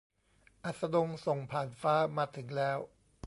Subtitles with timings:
[0.63, 2.79] อัสดงส่งผ่านฟ้ามาถึงแล้ว